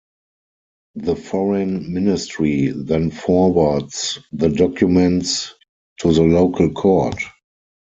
The 0.95 1.15
foreign 1.15 1.93
ministry 1.93 2.69
then 2.69 3.11
forwards 3.11 4.17
the 4.33 4.49
documents 4.49 5.53
to 5.99 6.11
the 6.11 6.23
local 6.23 6.71
court. 6.71 7.21